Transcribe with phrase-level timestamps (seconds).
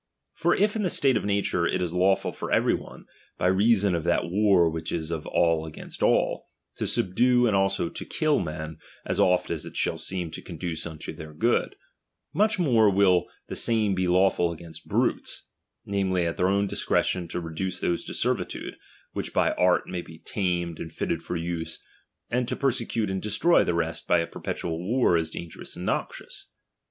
[0.41, 3.05] For''^'"° if in the state of nature it is lawful for every one,
[3.37, 7.87] by reason of that war which is of all against all, to subdue and also
[7.87, 11.75] to kCl men as oft as it shall seem to conduce unto their good;
[12.33, 15.45] much more will the same be lawful against brutes;
[15.85, 18.77] namely, at their own discretion to reduce those to servitude,
[19.13, 21.79] which by art may be tamed and fitted for use,
[22.27, 25.85] and to perse cute and destroy the rest by a perpetual war as dangerous and
[25.85, 26.47] noxious.